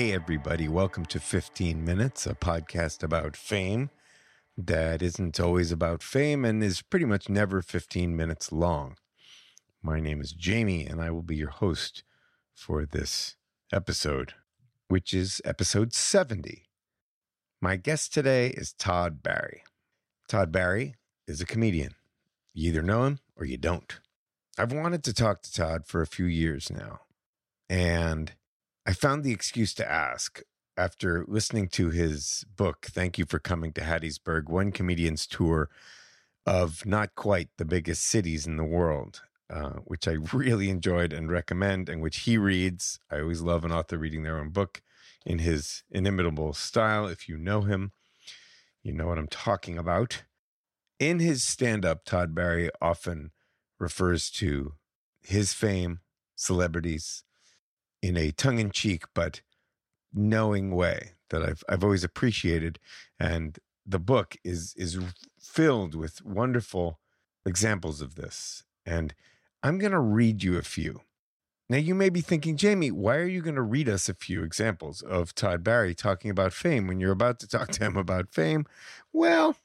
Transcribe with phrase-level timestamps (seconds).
[0.00, 3.90] Hey, everybody, welcome to 15 Minutes, a podcast about fame
[4.56, 8.96] that isn't always about fame and is pretty much never 15 minutes long.
[9.82, 12.02] My name is Jamie, and I will be your host
[12.54, 13.36] for this
[13.74, 14.32] episode,
[14.88, 16.62] which is episode 70.
[17.60, 19.64] My guest today is Todd Barry.
[20.30, 20.94] Todd Barry
[21.28, 21.94] is a comedian.
[22.54, 24.00] You either know him or you don't.
[24.56, 27.00] I've wanted to talk to Todd for a few years now,
[27.68, 28.32] and
[28.90, 30.42] I found the excuse to ask
[30.76, 35.70] after listening to his book, Thank You for Coming to Hattiesburg, One Comedian's Tour
[36.44, 41.30] of Not Quite the Biggest Cities in the World, uh, which I really enjoyed and
[41.30, 42.98] recommend, and which he reads.
[43.08, 44.82] I always love an author reading their own book
[45.24, 47.06] in his inimitable style.
[47.06, 47.92] If you know him,
[48.82, 50.24] you know what I'm talking about.
[50.98, 53.30] In his stand up, Todd Barry often
[53.78, 54.72] refers to
[55.22, 56.00] his fame,
[56.34, 57.22] celebrities,
[58.02, 59.42] in a tongue in cheek but
[60.12, 62.78] knowing way that I've I've always appreciated
[63.18, 64.98] and the book is is
[65.38, 66.98] filled with wonderful
[67.46, 69.14] examples of this and
[69.62, 71.02] I'm going to read you a few.
[71.68, 74.42] Now you may be thinking, Jamie, why are you going to read us a few
[74.42, 78.32] examples of Todd Barry talking about fame when you're about to talk to him about
[78.32, 78.66] fame?
[79.12, 79.56] Well,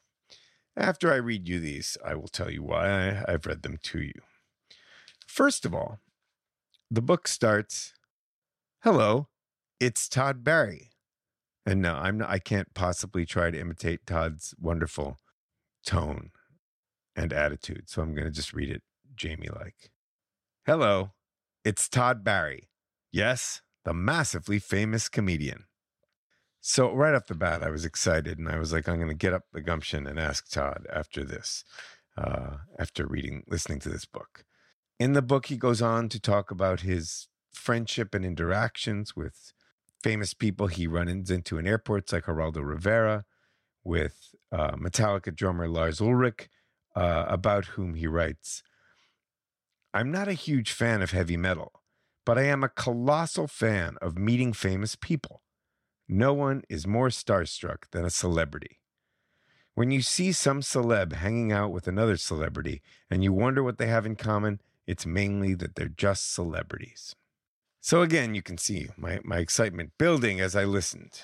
[0.78, 4.02] after I read you these, I will tell you why I, I've read them to
[4.02, 4.22] you.
[5.26, 6.00] First of all,
[6.92, 7.94] the book starts
[8.86, 9.28] hello,
[9.80, 10.92] it's Todd Barry.
[11.66, 15.20] And no, I'm not, I can't possibly try to imitate Todd's wonderful
[15.84, 16.30] tone
[17.16, 17.90] and attitude.
[17.90, 18.84] So I'm going to just read it
[19.16, 19.90] Jamie like.
[20.68, 21.14] Hello,
[21.64, 22.70] it's Todd Barry.
[23.12, 25.64] Yes, the massively famous comedian.
[26.62, 29.16] So right off the bat, I was excited and I was like, I'm going to
[29.16, 31.64] get up the gumption and ask Todd after this,
[32.16, 34.46] uh, after reading, listening to this book.
[35.00, 37.30] In the book, he goes on to talk about his
[37.66, 39.52] friendship and interactions with
[40.04, 43.26] famous people he runs into in airports like Geraldo Rivera,
[43.84, 46.48] with uh, Metallica drummer Lars Ulrich,
[46.96, 48.62] uh, about whom he writes
[49.96, 51.82] I'm not a huge fan of heavy metal,
[52.24, 55.42] but I am a colossal fan of meeting famous people.
[56.08, 58.82] No one is more starstruck than a celebrity.
[59.74, 63.88] When you see some celeb hanging out with another celebrity and you wonder what they
[63.88, 67.16] have in common, it's mainly that they're just celebrities.
[67.86, 71.22] So again, you can see my, my excitement building as I listened.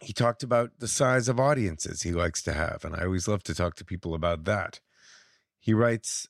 [0.00, 3.42] He talked about the size of audiences he likes to have, and I always love
[3.42, 4.80] to talk to people about that.
[5.60, 6.26] He writes,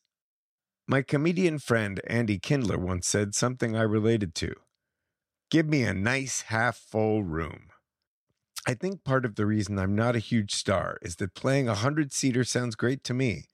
[0.88, 4.56] My comedian friend Andy Kindler once said something I related to.
[5.52, 7.68] Give me a nice half full room.
[8.66, 11.76] I think part of the reason I'm not a huge star is that playing a
[11.76, 13.44] hundred seater sounds great to me,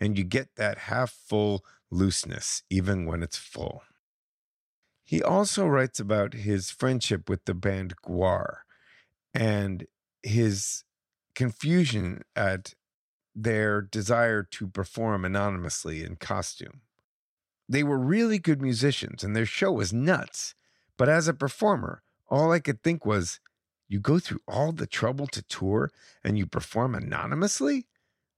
[0.00, 3.82] and you get that half full looseness even when it's full.
[5.10, 8.58] He also writes about his friendship with the band Gwar
[9.34, 9.88] and
[10.22, 10.84] his
[11.34, 12.76] confusion at
[13.34, 16.82] their desire to perform anonymously in costume.
[17.68, 20.54] They were really good musicians and their show was nuts.
[20.96, 23.40] But as a performer, all I could think was,
[23.88, 25.90] you go through all the trouble to tour
[26.22, 27.88] and you perform anonymously?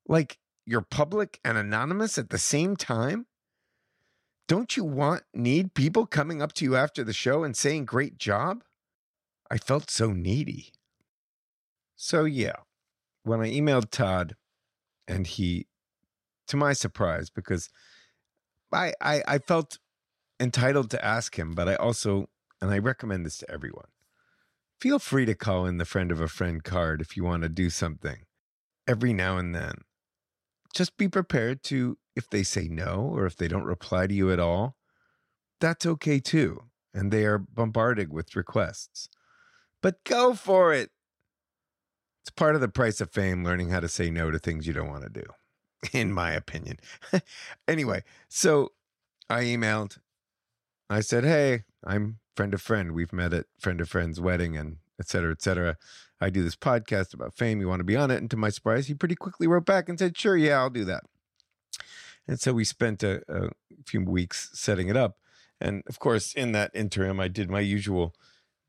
[0.09, 3.27] Like you're public and anonymous at the same time?
[4.49, 8.19] Don't you want, need people coming up to you after the show and saying, great
[8.19, 8.65] job?
[9.51, 10.73] I felt so needy.
[11.95, 12.57] So, yeah,
[13.23, 14.37] when I emailed Todd,
[15.07, 15.67] and he,
[16.49, 17.69] to my surprise, because
[18.73, 19.79] I, I, I felt
[20.41, 22.29] entitled to ask him, but I also,
[22.61, 23.89] and I recommend this to everyone,
[24.81, 27.49] feel free to call in the friend of a friend card if you want to
[27.49, 28.27] do something
[28.89, 29.75] every now and then.
[30.75, 34.31] Just be prepared to if they say no or if they don't reply to you
[34.33, 34.77] at all,
[35.61, 36.65] that's okay too.
[36.95, 39.09] And they are bombarded with requests.
[39.83, 40.91] But go for it.
[42.23, 44.73] It's part of the price of fame learning how to say no to things you
[44.73, 45.25] don't want to do,
[45.93, 46.79] in my opinion.
[47.69, 48.73] anyway, so
[49.29, 49.99] I emailed.
[50.89, 52.93] I said, Hey, I'm friend of friend.
[52.93, 55.77] We've met at friend of friend's wedding and et cetera, et cetera.
[56.23, 57.61] I do this podcast about fame.
[57.61, 58.19] You want to be on it?
[58.19, 60.85] And to my surprise, he pretty quickly wrote back and said, Sure, yeah, I'll do
[60.85, 61.03] that.
[62.29, 63.51] And so we spent a, a
[63.85, 65.19] few weeks setting it up.
[65.61, 68.15] And of course, in that interim, I did my usual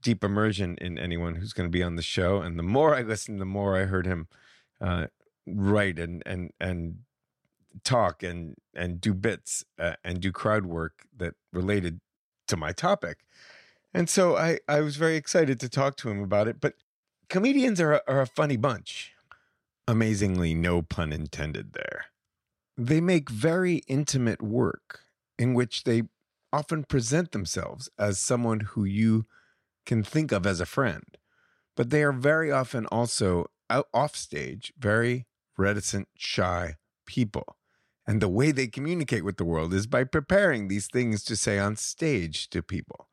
[0.02, 2.42] deep immersion in anyone who's going to be on the show.
[2.42, 4.28] And the more I listened, the more I heard him
[4.82, 5.08] uh,
[5.46, 7.00] write and and and
[7.84, 12.00] talk and and do bits uh, and do crowd work that related
[12.48, 13.20] to my topic.
[13.94, 16.60] And so I I was very excited to talk to him about it.
[16.60, 16.74] But
[17.30, 19.14] comedians are are a funny bunch.
[19.88, 22.06] Amazingly, no pun intended there.
[22.78, 25.02] They make very intimate work
[25.38, 26.04] in which they
[26.52, 29.26] often present themselves as someone who you
[29.86, 31.18] can think of as a friend.
[31.76, 35.26] But they are very often also out off stage, very
[35.58, 37.58] reticent, shy people.
[38.06, 41.58] And the way they communicate with the world is by preparing these things to say
[41.58, 43.08] on stage to people.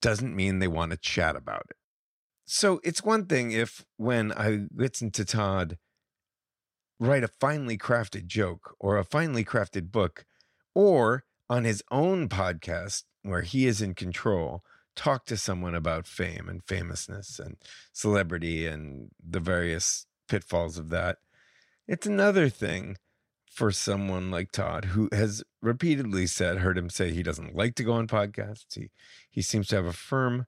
[0.00, 1.76] Doesn't mean they want to chat about it.
[2.52, 5.78] So it's one thing if when I listen to Todd
[6.98, 10.24] write a finely crafted joke or a finely crafted book,
[10.74, 14.64] or on his own podcast where he is in control,
[14.96, 17.56] talk to someone about fame and famousness and
[17.92, 21.18] celebrity and the various pitfalls of that.
[21.86, 22.96] It's another thing
[23.48, 27.84] for someone like Todd, who has repeatedly said, heard him say he doesn't like to
[27.84, 28.74] go on podcasts.
[28.74, 28.88] He
[29.30, 30.46] he seems to have a firm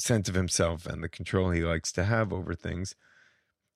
[0.00, 2.94] sense of himself and the control he likes to have over things.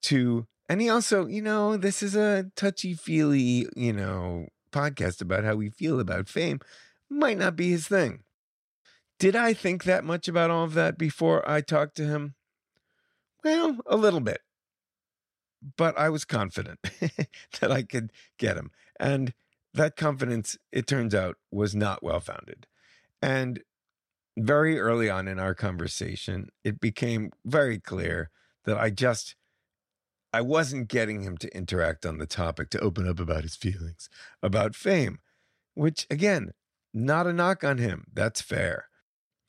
[0.03, 5.45] To and he also, you know, this is a touchy feely, you know, podcast about
[5.45, 6.61] how we feel about fame.
[7.11, 8.21] Might not be his thing.
[9.19, 12.35] Did I think that much about all of that before I talked to him?
[13.45, 14.41] Well, a little bit.
[15.77, 16.81] But I was confident
[17.61, 18.71] that I could get him.
[18.99, 19.33] And
[19.73, 22.67] that confidence, it turns out, was not well founded.
[23.23, 23.63] And
[24.37, 28.31] very early on in our conversation, it became very clear
[28.65, 29.37] that I just
[30.33, 34.09] I wasn't getting him to interact on the topic, to open up about his feelings
[34.43, 35.21] about fame,
[35.75, 36.51] which again,
[36.93, 38.07] not a knock on him.
[38.13, 38.87] That's fair.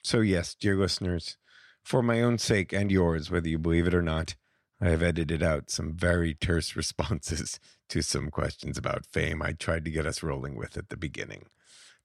[0.04, 1.38] So, yes, dear listeners,
[1.84, 4.36] for my own sake and yours, whether you believe it or not,
[4.80, 7.60] I have edited out some very terse responses
[7.90, 11.48] to some questions about fame I tried to get us rolling with at the beginning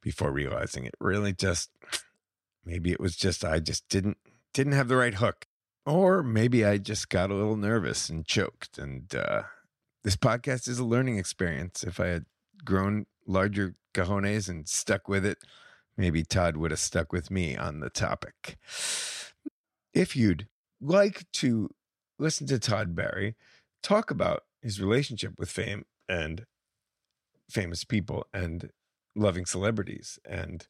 [0.03, 1.71] before realizing it really just
[2.65, 4.19] maybe it was just I just didn't
[4.53, 5.47] didn't have the right hook
[5.87, 9.43] or maybe I just got a little nervous and choked and uh
[10.03, 12.27] this podcast is a learning experience if I had
[12.65, 15.39] grown larger cojones and stuck with it
[16.01, 18.57] maybe Todd would have stuck with me on the topic.
[19.93, 20.49] If you'd
[20.81, 21.69] like to
[22.19, 23.37] listen to Todd Barry
[23.83, 26.47] talk about his relationship with fame and
[27.51, 28.71] famous people and
[29.15, 30.67] loving celebrities and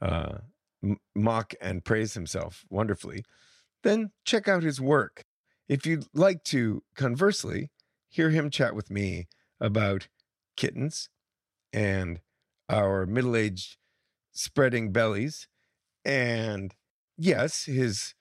[0.00, 0.38] uh,
[1.14, 3.24] mock and praise himself wonderfully,
[3.82, 5.24] then check out his work.
[5.68, 7.70] If you'd like to, conversely,
[8.08, 9.28] hear him chat with me
[9.60, 10.08] about
[10.56, 11.08] kittens
[11.72, 12.20] and
[12.68, 13.76] our middle aged
[14.32, 15.48] spreading bellies,
[16.04, 16.74] and
[17.16, 18.14] yes, his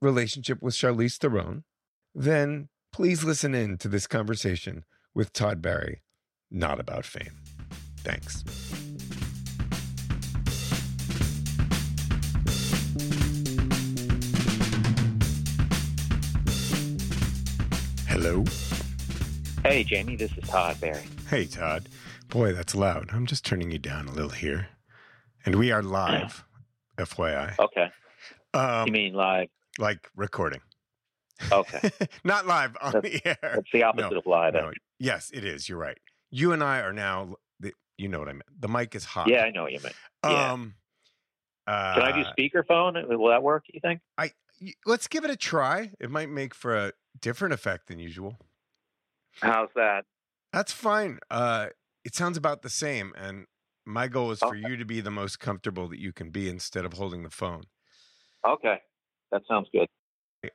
[0.00, 1.64] relationship with Charlize Theron,
[2.14, 4.84] then please listen in to this conversation
[5.14, 6.02] with Todd Barry,
[6.50, 7.40] not about fame.
[7.98, 8.44] Thanks.
[18.14, 18.44] Hello.
[19.64, 21.02] Hey, Jamie, this is Todd Barry.
[21.28, 21.88] Hey, Todd.
[22.28, 23.10] Boy, that's loud.
[23.12, 24.68] I'm just turning you down a little here.
[25.44, 26.44] And we are live,
[26.96, 27.58] FYI.
[27.58, 27.88] Okay.
[28.54, 29.48] Um, You mean live?
[29.80, 30.60] like recording.
[31.50, 31.90] Okay.
[32.24, 33.36] Not live on the air.
[33.42, 34.54] That's the opposite No, of live.
[34.54, 34.70] No,
[35.00, 35.68] yes, it is.
[35.68, 35.98] You're right.
[36.30, 38.44] You and I are now, the, you know what I meant.
[38.60, 39.26] The mic is hot.
[39.26, 39.96] Yeah, I know what you meant.
[40.24, 40.52] yeah.
[40.52, 40.74] Um,
[41.66, 43.08] uh, Can I do speakerphone?
[43.08, 44.00] Will that work, you think?
[44.16, 45.90] y- let's give it a try.
[45.98, 48.38] It might make for a different effect than usual.
[49.40, 50.04] How's that?
[50.52, 51.18] That's fine.
[51.30, 51.68] Uh,
[52.04, 53.12] it sounds about the same.
[53.16, 53.46] And
[53.84, 54.56] my goal is for Okay.
[54.56, 57.64] you to be the most comfortable that you can be instead of holding the phone.
[58.46, 58.82] Okay.
[59.32, 59.88] That sounds good.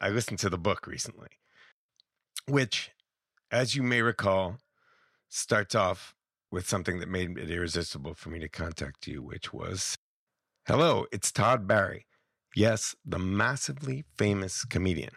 [0.01, 1.29] I listened to the book recently,
[2.47, 2.91] which,
[3.51, 4.57] as you may recall,
[5.29, 6.15] starts off
[6.51, 9.97] with something that made it irresistible for me to contact you, which was
[10.67, 12.05] Hello, it's Todd Barry.
[12.55, 15.13] Yes, the massively famous comedian.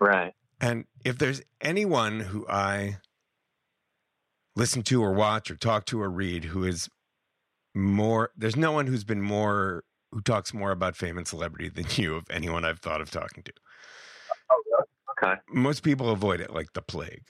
[0.00, 0.34] Right.
[0.60, 2.98] And if there's anyone who I
[4.54, 6.88] listen to or watch or talk to or read who is
[7.74, 11.86] more, there's no one who's been more, who talks more about fame and celebrity than
[11.96, 13.52] you of anyone I've thought of talking to.
[15.18, 15.34] Okay.
[15.50, 17.22] most people avoid it like the plague.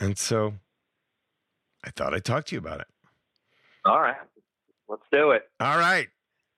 [0.00, 0.54] And so
[1.84, 2.88] I thought I'd talk to you about it.
[3.84, 4.16] All right.
[4.88, 5.42] Let's do it.
[5.60, 6.08] All right.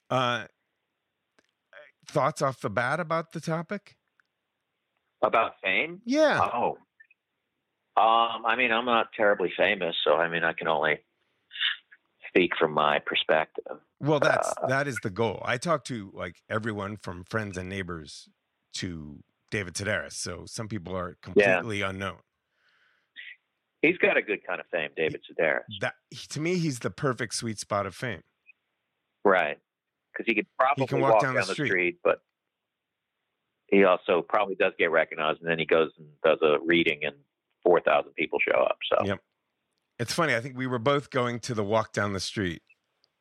[0.08, 0.44] Uh,
[2.06, 3.95] thoughts off the bat about the topic?
[5.26, 6.00] About fame?
[6.04, 6.40] Yeah.
[6.40, 6.78] Oh.
[7.97, 10.99] Um, I mean, I'm not terribly famous, so I mean, I can only
[12.28, 13.78] speak from my perspective.
[14.00, 15.42] Well, that's uh, that is the goal.
[15.45, 18.28] I talk to like everyone from friends and neighbors
[18.75, 20.12] to David Sedaris.
[20.12, 22.18] So some people are completely unknown.
[23.83, 25.62] He's got a good kind of fame, David Sedaris.
[25.80, 25.95] That
[26.30, 28.23] to me, he's the perfect sweet spot of fame.
[29.25, 29.59] Right.
[30.12, 31.68] Because he could probably walk walk, down down, the the street.
[31.68, 31.99] street.
[32.04, 32.21] but
[33.68, 37.16] he also probably does get recognized, and then he goes and does a reading, and
[37.64, 38.78] 4,000 people show up.
[38.90, 39.20] So, Yep.
[39.99, 40.35] It's funny.
[40.35, 42.62] I think we were both going to the walk down the street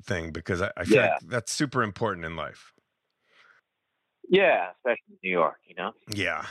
[0.04, 1.12] thing because I, I feel Yeah.
[1.14, 2.74] like that's super important in life.
[4.28, 5.94] Yeah, especially in New York, you know.
[6.14, 6.46] Yeah.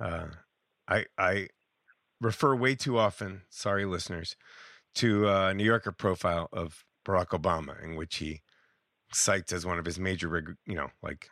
[0.00, 0.28] Uh,
[0.86, 1.48] I I
[2.20, 4.36] refer way too often, sorry listeners,
[4.96, 8.42] to a New Yorker profile of Barack Obama in which he
[9.12, 11.30] cites as one of his major you know, like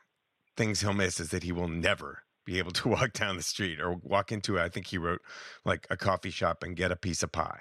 [0.57, 3.81] things he'll miss is that he will never be able to walk down the street
[3.81, 5.21] or walk into I think he wrote
[5.65, 7.61] like a coffee shop and get a piece of pie.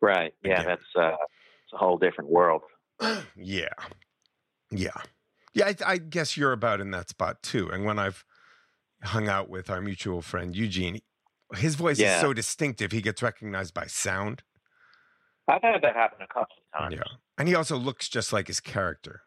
[0.00, 0.34] Right.
[0.42, 0.66] Yeah, Again.
[0.66, 1.16] that's uh
[1.64, 2.62] it's a whole different world.
[3.36, 3.68] yeah.
[4.70, 4.90] Yeah.
[5.54, 7.68] Yeah, I, I guess you're about in that spot too.
[7.70, 8.24] And when I've
[9.04, 11.00] hung out with our mutual friend Eugene,
[11.54, 14.42] his voice is so distinctive, he gets recognized by sound.
[15.48, 16.94] I've had that happen a couple of times.
[16.94, 17.16] Yeah.
[17.36, 19.22] And he also looks just like his character,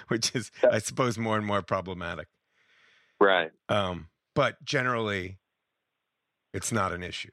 [0.08, 2.28] which is, I suppose, more and more problematic.
[3.20, 3.50] Right.
[3.68, 5.38] Um, but generally,
[6.52, 7.30] it's not an issue.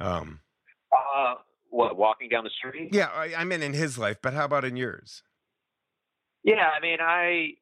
[0.00, 0.40] Um,
[0.92, 1.34] Uh
[1.70, 2.94] what, walking down the street?
[2.94, 5.22] yeah, I, I mean in his life, but how about in yours?
[6.44, 7.54] Yeah, I mean, I,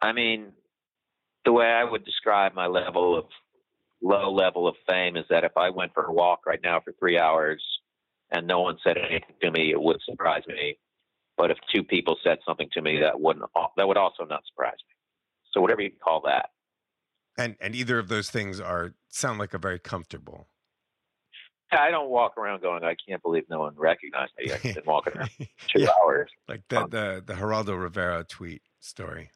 [0.00, 0.52] I mean,
[1.44, 3.24] the way I would describe my level of
[4.00, 6.92] low level of fame is that if I went for a walk right now for
[6.98, 7.62] three hours
[8.30, 10.78] and no one said anything to me, it would surprise me.
[11.36, 13.44] But if two people said something to me, that wouldn't
[13.76, 14.94] that would also not surprise me.
[15.52, 16.50] So whatever you call that.
[17.38, 20.48] And and either of those things are sound like a very comfortable.
[21.70, 24.52] I don't walk around going, I can't believe no one recognized me.
[24.52, 26.30] I've been walking around two yeah, hours.
[26.46, 29.30] like the um, the the Geraldo Rivera tweet story.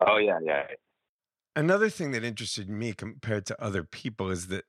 [0.00, 0.64] Oh yeah, yeah.
[1.56, 4.64] Another thing that interested me compared to other people is that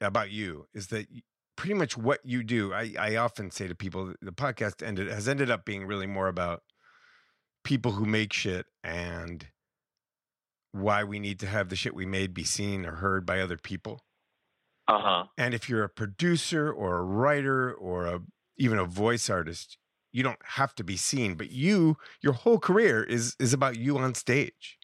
[0.00, 1.06] about you is that
[1.56, 2.72] pretty much what you do.
[2.72, 6.28] I, I often say to people the podcast ended has ended up being really more
[6.28, 6.62] about
[7.64, 9.46] people who make shit and
[10.72, 13.58] why we need to have the shit we made be seen or heard by other
[13.58, 14.04] people.
[14.88, 15.24] Uh huh.
[15.38, 18.20] And if you're a producer or a writer or a
[18.56, 19.78] even a voice artist,
[20.12, 23.98] you don't have to be seen, but you your whole career is is about you
[23.98, 24.78] on stage.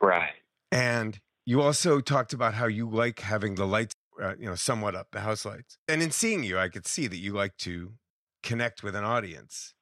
[0.00, 0.32] Right.
[0.72, 4.94] And you also talked about how you like having the lights, uh, you know, somewhat
[4.94, 5.78] up, the house lights.
[5.88, 7.92] And in seeing you, I could see that you like to
[8.42, 9.74] connect with an audience.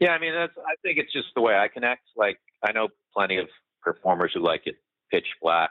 [0.00, 0.52] Yeah, I mean that's.
[0.56, 2.02] I think it's just the way I connect.
[2.16, 3.48] Like I know plenty of
[3.82, 4.76] performers who like it
[5.10, 5.70] pitch black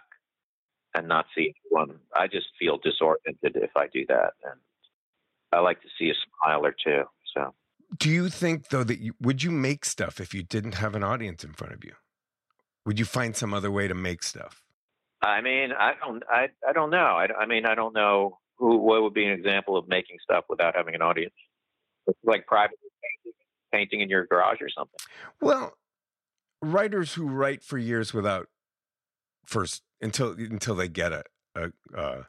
[0.95, 1.99] and not see anyone.
[2.15, 4.59] I just feel disoriented if I do that, and
[5.51, 7.03] I like to see a smile or two.
[7.35, 7.53] So
[7.97, 11.03] Do you think though that you would you make stuff if you didn't have an
[11.03, 11.93] audience in front of you?
[12.85, 14.63] Would you find some other way to make stuff?
[15.21, 16.23] I mean, I don't.
[16.29, 16.97] I I don't know.
[16.97, 18.77] I, I mean, I don't know who.
[18.77, 21.33] What would be an example of making stuff without having an audience?
[22.07, 23.37] It's like private painting,
[23.73, 24.99] painting in your garage or something.
[25.41, 25.73] Well,
[26.61, 28.47] writers who write for years without
[29.45, 31.23] first until until they get a,
[31.55, 32.23] a uh,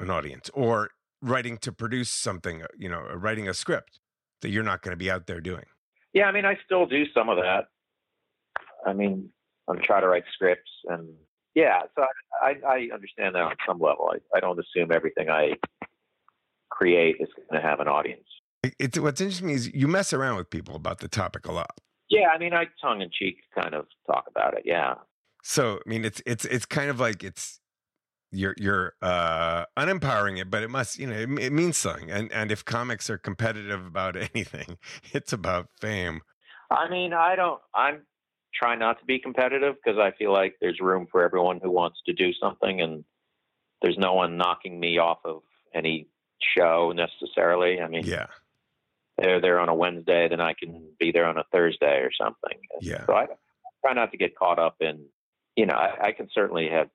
[0.00, 0.90] an audience, or
[1.22, 4.00] writing to produce something, uh, you know, writing a script
[4.42, 5.64] that you're not going to be out there doing.
[6.12, 7.66] Yeah, I mean, I still do some of that.
[8.86, 9.30] I mean,
[9.68, 11.08] I'm trying to write scripts, and
[11.58, 12.04] yeah, so
[12.40, 14.12] I, I, understand that on some level.
[14.12, 15.54] I, I don't assume everything I
[16.70, 18.28] create is going to have an audience.
[18.78, 21.72] It's what's interesting is you mess around with people about the topic a lot.
[22.10, 24.62] Yeah, I mean, I tongue in cheek kind of talk about it.
[24.66, 24.94] Yeah,
[25.42, 27.58] So I mean, it's it's it's kind of like it's
[28.30, 32.08] you're you're uh, unempowering it, but it must you know it, it means something.
[32.08, 34.78] And and if comics are competitive about anything,
[35.12, 36.20] it's about fame.
[36.70, 37.60] I mean, I don't.
[37.74, 38.02] I'm
[38.58, 41.98] trying not to be competitive because I feel like there's room for everyone who wants
[42.06, 43.04] to do something, and
[43.82, 45.42] there's no one knocking me off of
[45.74, 46.08] any
[46.56, 47.80] show necessarily.
[47.80, 48.26] I mean, Yeah,
[49.18, 52.58] they're there on a Wednesday, then I can be there on a Thursday or something.
[52.80, 53.04] yeah.
[53.06, 53.26] So I
[53.84, 55.04] try not to get caught up in,
[55.56, 56.88] you know, I, I can certainly have,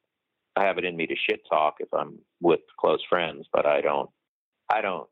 [0.55, 3.81] I have it in me to shit talk if I'm with close friends, but I
[3.81, 4.09] don't,
[4.69, 5.07] I don't,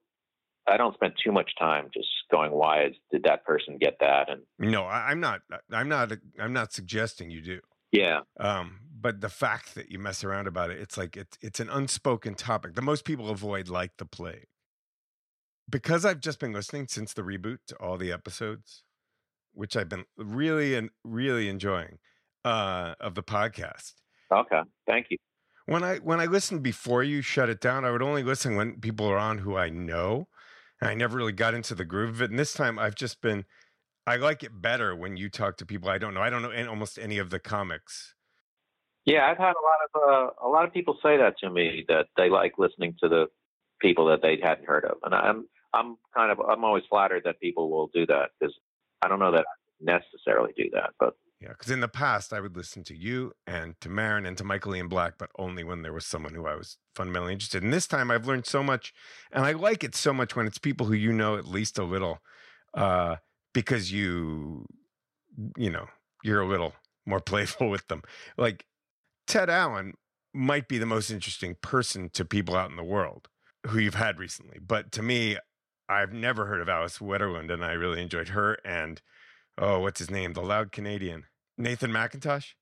[0.68, 4.30] I don't spend too much time just going, why is, did that person get that?
[4.30, 5.42] And No, I, I'm not.
[5.72, 6.12] I'm not.
[6.40, 7.60] I'm not suggesting you do.
[7.92, 11.60] yeah, Um, but the fact that you mess around about it, it's like it's it's
[11.60, 14.48] an unspoken topic that most people avoid like the plague.
[15.70, 18.84] Because I've just been listening since the reboot to all the episodes,
[19.54, 21.98] which I've been really and really enjoying
[22.46, 23.94] uh, of the podcast.
[24.32, 25.18] okay, thank you.
[25.66, 28.80] When I when I listened before you shut it down, I would only listen when
[28.80, 30.28] people are on who I know,
[30.82, 32.30] I never really got into the groove of it.
[32.32, 33.46] And this time, I've just been.
[34.08, 36.22] I like it better when you talk to people I don't know.
[36.22, 38.16] I don't know any, almost any of the comics.
[39.06, 40.02] Yeah, I've had a lot of,
[40.42, 43.28] uh, a lot of people say that to me that they like listening to the
[43.80, 44.98] people that they hadn't heard of.
[45.04, 48.56] And I'm, I'm kind of, I'm always flattered that people will do that because
[49.02, 52.40] I don't know that I necessarily do that, but Yeah, because in the past I
[52.40, 55.82] would listen to you and to Marin and to Michael Ian Black, but only when
[55.82, 57.64] there was someone who I was fundamentally interested.
[57.64, 58.94] And this time I've learned so much,
[59.32, 61.84] and I like it so much when it's people who you know at least a
[61.84, 62.20] little,
[62.76, 63.16] uh,
[63.54, 64.68] because you
[65.58, 65.88] you know,
[66.24, 66.74] you're a little
[67.06, 68.04] more playful with them.
[68.38, 68.66] Like
[69.28, 69.94] Ted Allen
[70.34, 73.28] might be the most interesting person to people out in the world
[73.68, 74.60] who you've had recently.
[74.60, 75.38] But to me,
[75.90, 78.58] I've never heard of Alice Wetterlund, and I really enjoyed her.
[78.64, 79.02] And
[79.62, 80.34] oh, what's his name?
[80.34, 81.26] The loud Canadian,
[81.58, 82.54] Nathan McIntosh.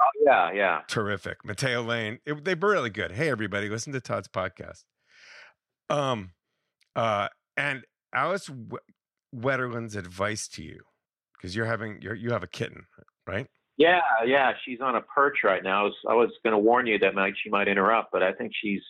[0.00, 0.80] Oh yeah, yeah.
[0.88, 1.38] Terrific.
[1.44, 2.18] Matteo Lane.
[2.26, 3.12] It, they were really good.
[3.12, 4.82] Hey, everybody, listen to Todd's podcast.
[5.88, 6.32] Um,
[6.94, 7.84] uh, and
[8.14, 8.50] Alice
[9.34, 10.80] Wetterlund's advice to you,
[11.36, 12.84] because you're having you're, you have a kitten,
[13.26, 13.46] right?
[13.76, 14.52] Yeah, yeah.
[14.64, 15.80] She's on a perch right now.
[15.80, 18.32] I was, I was going to warn you that might she might interrupt, but I
[18.32, 18.80] think she's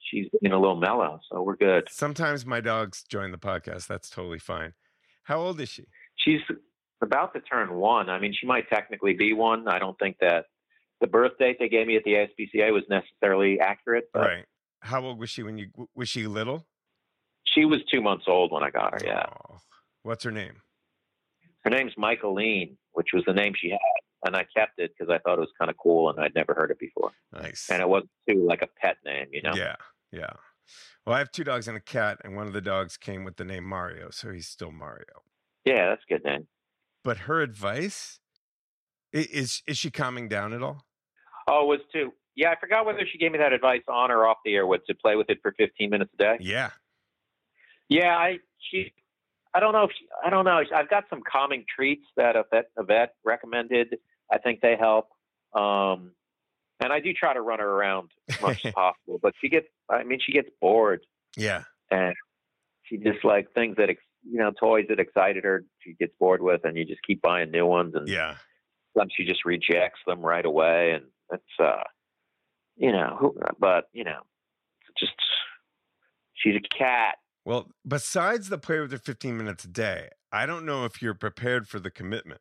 [0.00, 1.88] she's being a little mellow, so we're good.
[1.90, 3.86] Sometimes my dogs join the podcast.
[3.86, 4.72] That's totally fine.
[5.24, 5.84] How old is she?
[6.16, 6.40] She's
[7.02, 8.08] about to turn one.
[8.08, 9.68] I mean, she might technically be one.
[9.68, 10.46] I don't think that
[11.00, 14.04] the birth date they gave me at the ASPCA was necessarily accurate.
[14.14, 14.44] right.
[14.80, 16.66] How old was she when you was she little?
[17.44, 19.06] She was two months old when I got her.
[19.06, 19.26] Yeah.
[19.28, 19.58] Oh,
[20.02, 20.54] what's her name?
[21.64, 23.78] Her name's Michaeline, which was the name she had,
[24.24, 26.54] and I kept it because I thought it was kind of cool, and I'd never
[26.54, 27.12] heard it before.
[27.32, 27.68] Nice.
[27.70, 29.52] And it wasn't too like a pet name, you know.
[29.54, 29.76] Yeah.
[30.10, 30.30] Yeah.
[31.06, 33.36] Well, I have two dogs and a cat, and one of the dogs came with
[33.36, 35.22] the name Mario, so he's still Mario.
[35.64, 36.46] Yeah, that's a good name.
[37.04, 38.20] But her advice
[39.12, 40.84] is is she calming down at all?
[41.48, 42.50] Oh, it was to yeah.
[42.50, 44.66] I forgot whether she gave me that advice on or off the air.
[44.66, 46.36] What to play with it for 15 minutes a day?
[46.40, 46.70] Yeah.
[47.88, 48.38] Yeah, I
[48.70, 48.92] she
[49.54, 50.62] I don't know if she, I don't know.
[50.74, 53.96] I've got some calming treats that a vet, a vet recommended.
[54.32, 55.08] I think they help.
[55.54, 56.12] Um,
[56.80, 59.18] and I do try to run her around as much as possible.
[59.20, 61.00] But she gets, I mean, she gets bored.
[61.36, 61.64] Yeah.
[61.90, 62.14] And
[62.84, 63.90] she just like things that,
[64.24, 67.50] you know, toys that excited her, she gets bored with, and you just keep buying
[67.50, 67.94] new ones.
[67.94, 68.36] And yeah.
[68.96, 70.92] Some she just rejects them right away.
[70.92, 71.82] And it's, uh,
[72.76, 74.20] you know, who, but, you know,
[74.98, 75.14] just,
[76.34, 77.16] she's a cat.
[77.44, 81.14] Well, besides the play with her 15 minutes a day, I don't know if you're
[81.14, 82.40] prepared for the commitment,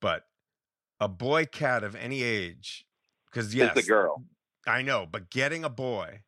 [0.00, 0.24] but
[1.00, 2.84] a boy cat of any age
[3.26, 4.22] because yes, it's the girl.
[4.66, 6.20] I know, but getting a boy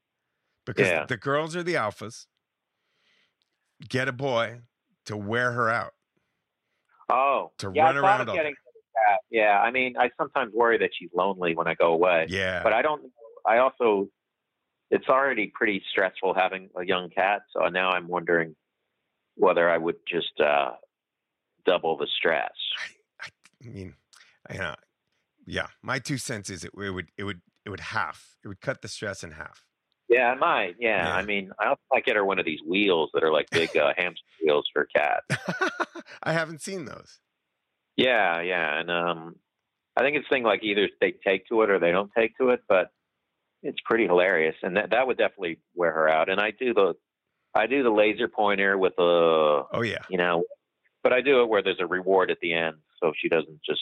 [0.64, 1.07] because yeah.
[1.07, 2.27] the girls are the alphas.
[3.88, 4.61] Get a boy
[5.07, 5.95] to wear her out.
[7.09, 8.27] Oh, to yeah, run around.
[8.27, 8.55] Getting.
[9.31, 12.27] Yeah, I mean, I sometimes worry that she's lonely when I go away.
[12.29, 13.12] Yeah, but I don't.
[13.47, 14.09] I also,
[14.90, 17.42] it's already pretty stressful having a young cat.
[17.53, 18.57] So now I'm wondering
[19.37, 20.73] whether I would just uh,
[21.64, 22.51] double the stress.
[23.21, 23.27] I,
[23.62, 23.95] I mean,
[24.53, 24.75] you know,
[25.47, 28.37] yeah, my two cents is it, it would it would it would half.
[28.42, 29.65] It would cut the stress in half.
[30.09, 30.77] Yeah, I might.
[30.79, 31.07] Yeah.
[31.07, 31.14] yeah.
[31.14, 33.92] I mean, I might get her one of these wheels that are like big uh,
[33.97, 35.23] hamster wheels for a cat.
[36.23, 37.21] I haven't seen those.
[37.97, 39.37] Yeah, yeah, and um,
[39.97, 42.51] I think it's thing like either they take to it or they don't take to
[42.51, 42.90] it, but
[43.62, 46.29] it's pretty hilarious, and that that would definitely wear her out.
[46.29, 46.95] And I do the
[47.55, 49.03] I do the laser pointer with a
[49.73, 50.45] oh yeah, you know,
[51.03, 53.81] but I do it where there's a reward at the end, so she doesn't just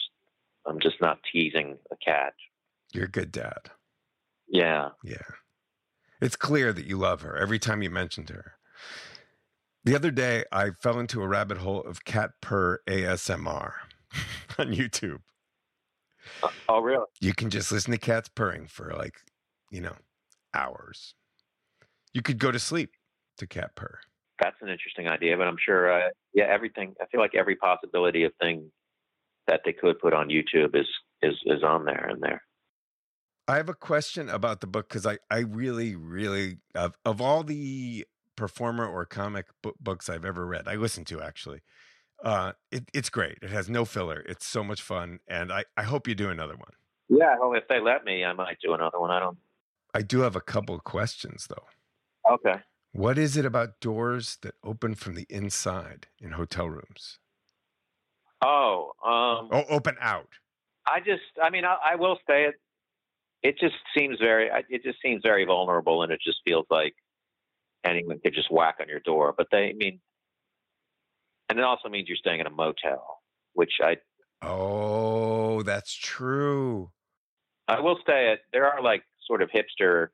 [0.65, 2.33] I'm just not teasing a cat.
[2.93, 3.69] You're a good dad.
[4.47, 4.89] Yeah.
[5.03, 5.17] Yeah.
[6.21, 8.53] It's clear that you love her every time you mentioned her.
[9.83, 13.73] The other day, I fell into a rabbit hole of cat purr ASMR
[14.57, 15.19] on YouTube.
[16.41, 17.05] Uh, oh, really?
[17.21, 19.21] You can just listen to cats purring for like,
[19.69, 19.95] you know,
[20.53, 21.13] hours.
[22.13, 22.91] You could go to sleep
[23.37, 23.99] to cat purr.
[24.41, 26.95] That's an interesting idea, but I'm sure, uh, yeah, everything.
[27.01, 28.71] I feel like every possibility of thing
[29.47, 30.87] that they could put on YouTube is
[31.21, 32.41] is is on there and there.
[33.47, 37.43] I have a question about the book because I I really really of of all
[37.43, 38.05] the
[38.35, 41.61] performer or comic book books I've ever read, I listened to actually.
[42.23, 43.37] Uh, it, it's great.
[43.41, 44.23] It has no filler.
[44.27, 46.71] It's so much fun, and I I hope you do another one.
[47.07, 49.11] Yeah, well, if they let me, I might do another one.
[49.11, 49.37] I don't.
[49.93, 52.33] I do have a couple of questions though.
[52.33, 52.61] Okay.
[52.93, 57.19] What is it about doors that open from the inside in hotel rooms?
[58.41, 60.29] Oh, um, oh, open out.
[60.87, 62.55] I just, I mean, I, I will say it.
[63.45, 66.95] It just seems very, it just seems very vulnerable, and it just feels like
[67.83, 69.35] anyone could just whack on your door.
[69.37, 69.99] But they, I mean,
[71.47, 73.19] and it also means you're staying in a motel,
[73.53, 73.97] which I.
[74.41, 76.89] Oh, that's true.
[77.67, 78.39] I will stay at.
[78.51, 80.07] There are like sort of hipster,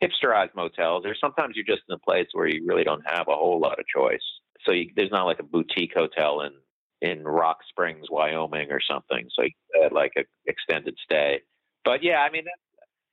[0.00, 1.04] hipsterized motels.
[1.04, 3.80] Or sometimes you're just in a place where you really don't have a whole lot
[3.80, 4.22] of choice.
[4.64, 6.52] So you, there's not like a boutique hotel in
[7.00, 9.28] in Rock Springs, Wyoming, or something.
[9.34, 9.42] So
[9.82, 11.40] uh, like a extended stay.
[11.84, 12.44] But yeah, I mean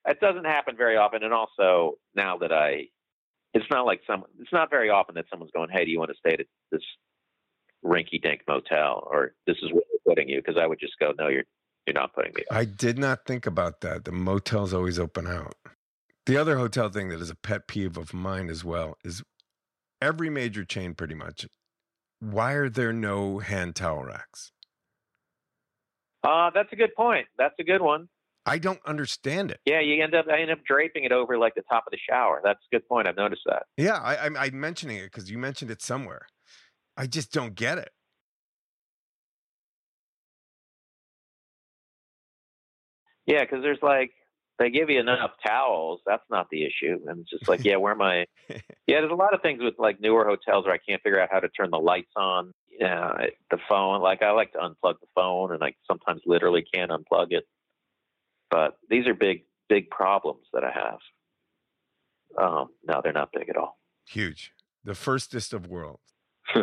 [0.06, 1.24] that, doesn't happen very often.
[1.24, 2.88] And also now that I,
[3.54, 4.24] it's not like some.
[4.40, 6.82] It's not very often that someone's going, "Hey, do you want to stay at this
[7.84, 11.30] rinky-dink motel?" Or "This is where we're putting you," because I would just go, "No,
[11.30, 11.46] you're
[11.88, 12.58] you're not putting me." Up.
[12.58, 14.04] I did not think about that.
[14.04, 15.56] The motels always open out.
[16.26, 19.24] The other hotel thing that is a pet peeve of mine as well is
[20.02, 21.46] every major chain pretty much
[22.20, 24.52] why are there no hand towel racks?
[26.24, 27.28] Uh, that's a good point.
[27.38, 28.08] That's a good one.
[28.46, 29.60] I don't understand it.
[29.66, 31.98] Yeah, you end up I end up draping it over like the top of the
[32.10, 32.42] shower.
[32.44, 33.08] That's a good point.
[33.08, 33.64] I've noticed that.
[33.78, 36.28] Yeah, I, I'm, I'm mentioning it because you mentioned it somewhere.
[36.96, 37.90] I just don't get it.
[43.26, 44.12] Yeah, because there's like
[44.60, 46.02] they give you enough towels.
[46.06, 47.00] That's not the issue.
[47.08, 48.26] And it's just like, yeah, where am I?
[48.88, 51.30] Yeah, there's a lot of things with like newer hotels where I can't figure out
[51.32, 52.54] how to turn the lights on.
[52.80, 53.14] Yeah,
[53.50, 54.00] the phone.
[54.00, 57.46] Like I like to unplug the phone, and I sometimes literally can't unplug it.
[58.56, 61.00] But these are big, big problems that I have.
[62.42, 63.78] Um, no, they're not big at all.
[64.08, 64.54] Huge.
[64.86, 66.00] The firstest of worlds.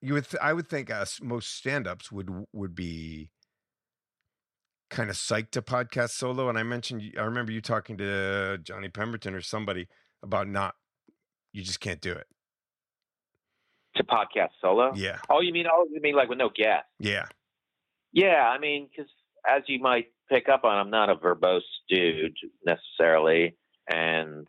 [0.00, 3.30] you would, th- I would think, us most stand-ups would would be
[4.88, 6.48] kind of psyched to podcast solo.
[6.48, 9.86] And I mentioned, I remember you talking to Johnny Pemberton or somebody
[10.22, 10.74] about not,
[11.52, 12.26] you just can't do it.
[13.96, 14.92] to podcast solo.
[14.94, 16.86] Yeah, Oh, you mean oh, you mean like with no guest?
[16.98, 17.26] yeah,
[18.14, 19.10] Yeah, I mean, because
[19.46, 23.56] as you might pick up on, I'm not a verbose dude necessarily,
[23.88, 24.46] and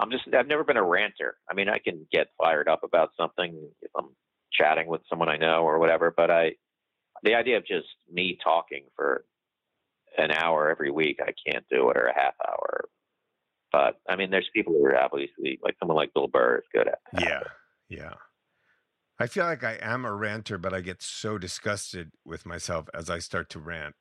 [0.00, 1.36] I'm just I've never been a ranter.
[1.50, 4.08] I mean, I can get fired up about something if I'm
[4.52, 6.52] chatting with someone I know or whatever, but I
[7.22, 9.24] the idea of just me talking for
[10.18, 12.88] an hour every week, I can't do it or a half hour.
[13.70, 16.88] But I mean, there's people who are obviously like someone like Bill Burr is good
[16.88, 16.98] at.
[17.20, 17.42] yeah,
[17.88, 18.14] yeah.
[19.20, 23.10] I feel like I am a ranter, but I get so disgusted with myself as
[23.10, 23.94] I start to rant.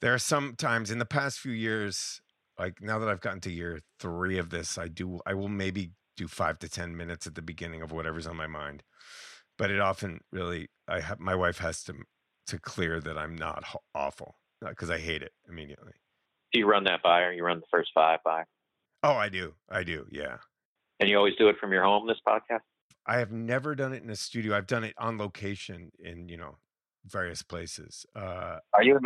[0.00, 2.20] There are some times in the past few years,
[2.58, 5.92] like now that I've gotten to year three of this, I do I will maybe
[6.16, 8.82] do five to ten minutes at the beginning of whatever's on my mind,
[9.58, 11.94] but it often really I have my wife has to
[12.48, 15.92] to clear that I'm not awful because I hate it immediately.
[16.52, 17.32] Do you run that by her?
[17.32, 18.44] You run the first five by.
[19.02, 20.38] Oh, I do, I do, yeah.
[21.00, 22.06] and you always do it from your home.
[22.06, 22.60] This podcast.
[23.06, 24.56] I have never done it in a studio.
[24.56, 26.56] I've done it on location in you know
[27.06, 28.04] various places.
[28.14, 29.02] Uh, Are you in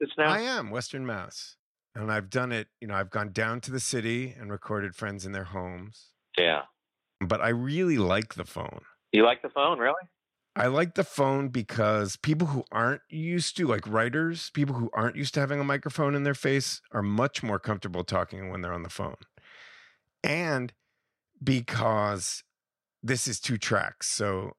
[0.00, 0.28] Massachusetts now?
[0.28, 1.56] I am Western Mass,
[1.94, 2.68] and I've done it.
[2.80, 6.08] You know, I've gone down to the city and recorded friends in their homes.
[6.38, 6.62] yeah.
[7.20, 8.80] But I really like the phone.
[9.12, 9.94] You like the phone, really?
[10.56, 15.14] I like the phone because people who aren't used to, like writers, people who aren't
[15.14, 18.72] used to having a microphone in their face, are much more comfortable talking when they're
[18.72, 19.14] on the phone.
[20.24, 20.72] And
[21.42, 22.42] because
[23.02, 24.08] this is two tracks.
[24.08, 24.56] So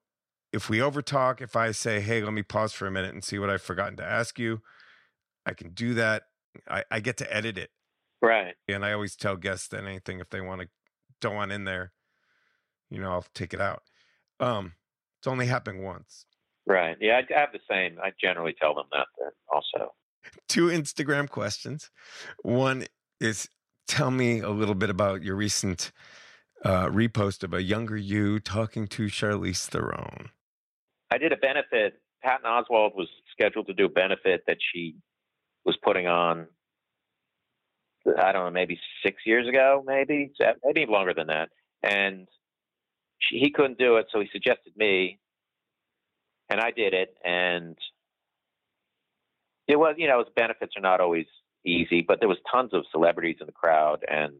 [0.52, 3.38] if we overtalk, if I say, hey, let me pause for a minute and see
[3.38, 4.62] what I've forgotten to ask you,
[5.46, 6.24] I can do that.
[6.68, 7.70] I, I get to edit it.
[8.22, 8.54] Right.
[8.68, 10.68] And I always tell guests that anything, if they want to,
[11.20, 11.92] don't want in there,
[12.90, 13.82] you know, I'll take it out.
[14.40, 14.72] Um,
[15.18, 16.26] it's only happened once.
[16.66, 16.96] Right.
[17.00, 17.98] Yeah, I have the same.
[18.02, 19.92] I generally tell them that then also.
[20.48, 21.90] Two Instagram questions.
[22.42, 22.86] One
[23.20, 23.48] is
[23.86, 25.92] tell me a little bit about your recent
[26.64, 30.30] uh, repost of a younger you talking to Charlize Theron.
[31.10, 32.00] I did a benefit.
[32.22, 34.96] Patton Oswalt was scheduled to do a benefit that she
[35.64, 36.46] was putting on.
[38.06, 41.48] I don't know, maybe six years ago, maybe maybe longer than that.
[41.82, 42.28] And
[43.18, 45.18] she, he couldn't do it, so he suggested me,
[46.50, 47.16] and I did it.
[47.24, 47.76] And
[49.66, 51.26] it was, you know, his benefits are not always
[51.64, 54.34] easy, but there was tons of celebrities in the crowd, and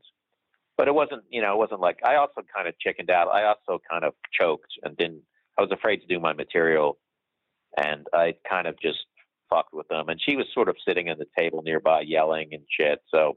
[0.76, 3.28] but it wasn't, you know, it wasn't like I also kind of chickened out.
[3.28, 5.22] I also kind of choked and didn't.
[5.58, 6.98] I was afraid to do my material,
[7.76, 9.06] and I kind of just
[9.54, 10.08] fucked with them.
[10.08, 13.00] And she was sort of sitting at the table nearby, yelling and shit.
[13.10, 13.36] So,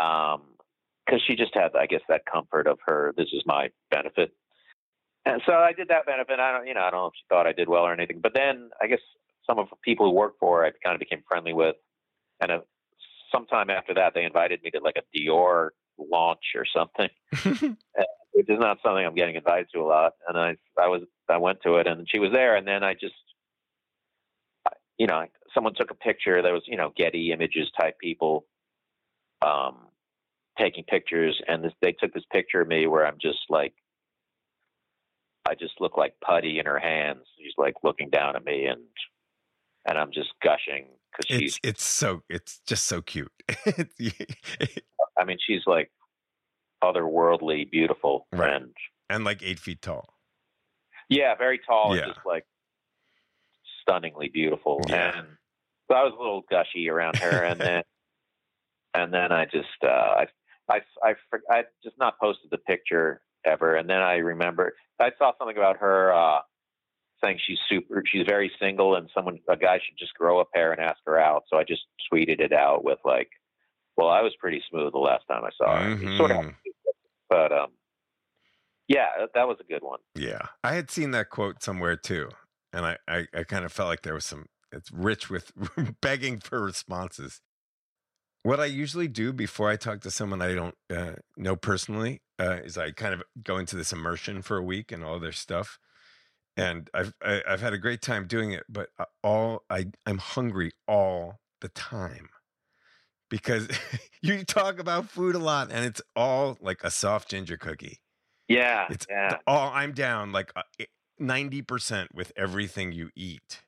[0.00, 0.42] um,
[1.04, 3.12] because she just had, I guess, that comfort of her.
[3.16, 4.32] This is my benefit,
[5.26, 6.38] and so I did that benefit.
[6.38, 8.20] I don't, you know, I don't know if she thought I did well or anything.
[8.22, 9.00] But then I guess
[9.44, 11.74] some of the people who work for her, I kind of became friendly with,
[12.40, 12.60] and uh
[13.32, 17.08] sometime after that, they invited me to like a Dior launch or something
[18.32, 20.12] which is not something I'm getting invited to a lot.
[20.28, 22.94] And I, I was, I went to it, and she was there, and then I
[22.94, 23.14] just,
[24.98, 25.24] you know,
[25.54, 26.42] someone took a picture.
[26.42, 28.46] There was, you know, Getty Images type people,
[29.44, 29.88] um,
[30.58, 33.74] taking pictures, and this, they took this picture of me where I'm just like,
[35.48, 37.24] I just look like putty in her hands.
[37.38, 38.82] She's like looking down at me, and
[39.86, 43.32] and I'm just gushing because she's, it's it's so it's just so cute.
[45.18, 45.90] I mean, she's like
[46.82, 48.54] otherworldly beautiful, Right.
[48.54, 48.70] and
[49.10, 50.14] and like eight feet tall.
[51.08, 52.04] Yeah, very tall Yeah.
[52.04, 52.44] and just like
[53.82, 54.80] stunningly beautiful.
[54.88, 55.18] Yeah.
[55.18, 55.26] And
[55.90, 57.82] so I was a little gushy around her, and then
[58.94, 60.26] and then I just uh, I
[60.70, 61.14] I I
[61.50, 65.78] I just not posted the picture ever, and then I remember I saw something about
[65.78, 66.40] her uh,
[67.22, 70.72] saying she's super, she's very single, and someone a guy should just grow a pair
[70.72, 71.42] and ask her out.
[71.48, 73.28] So I just tweeted it out with like,
[73.96, 76.54] well, I was pretty smooth the last time I saw her, It sort of, Mhm.
[77.28, 77.68] but um,
[78.88, 80.00] yeah, that was a good one.
[80.14, 82.28] Yeah, I had seen that quote somewhere too,
[82.72, 85.52] and I I, I kind of felt like there was some it's rich with
[86.00, 87.40] begging for responses.
[88.42, 92.58] What I usually do before I talk to someone I don't uh, know personally uh,
[92.64, 95.78] is I kind of go into this immersion for a week and all their stuff,
[96.56, 98.64] and I've I, have i have had a great time doing it.
[98.68, 102.30] But uh, all I I'm hungry all the time
[103.30, 103.68] because
[104.22, 108.00] you talk about food a lot, and it's all like a soft ginger cookie.
[108.48, 109.38] Yeah, it's yeah.
[109.46, 110.52] all I'm down like
[111.22, 113.60] uh, ninety percent with everything you eat.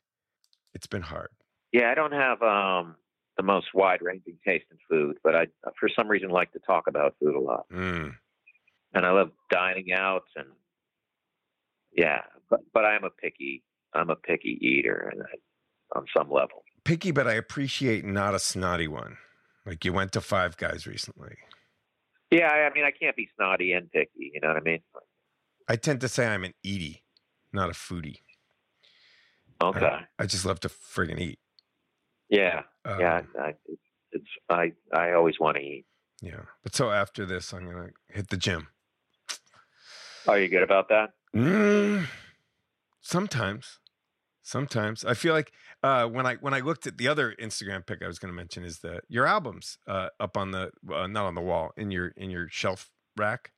[0.75, 1.29] It's been hard.
[1.73, 2.97] Yeah, I don't have um
[3.37, 5.47] the most wide ranging taste in food, but I,
[5.79, 7.67] for some reason, like to talk about food a lot.
[7.73, 8.14] Mm.
[8.95, 10.47] And I love dining out, and
[11.97, 16.31] yeah, but but I am a picky, I'm a picky eater, and I, on some
[16.31, 19.17] level, picky, but I appreciate not a snotty one.
[19.67, 21.37] Like you went to Five Guys recently.
[22.31, 24.33] Yeah, I, I mean, I can't be snotty and picky.
[24.35, 24.81] You know what I mean?
[25.69, 27.04] I tend to say I'm an eaty,
[27.55, 28.19] not a foodie.
[29.62, 29.87] Okay.
[29.87, 31.38] I, I just love to friggin' eat.
[32.29, 33.23] Yeah, um, yeah.
[33.40, 33.55] I,
[34.12, 35.87] it's I I always want to eat.
[36.21, 38.69] Yeah, but so after this, I'm gonna hit the gym.
[40.27, 41.11] Are you good about that?
[41.35, 42.07] Mm,
[43.01, 43.79] sometimes,
[44.43, 48.03] sometimes I feel like uh, when I when I looked at the other Instagram pic
[48.03, 51.27] I was going to mention is the your albums uh, up on the uh, not
[51.27, 53.53] on the wall in your in your shelf rack.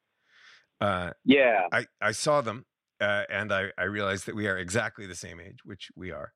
[0.80, 2.66] Uh, yeah, I I saw them
[3.00, 6.32] uh, and I I realized that we are exactly the same age, which we are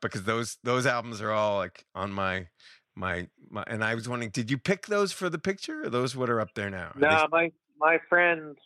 [0.00, 2.46] because those those albums are all like on my
[2.94, 6.16] my my and I was wondering, did you pick those for the picture or those
[6.16, 6.92] what are up there now?
[6.96, 7.26] No, they...
[7.30, 8.56] my my friend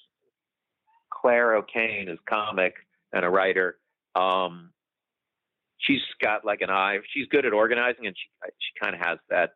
[1.12, 2.74] Claire O'Kane is comic
[3.12, 3.76] and a writer.
[4.14, 4.70] Um,
[5.78, 6.98] she's got like an eye.
[7.12, 9.50] She's good at organizing, and she she kind of has that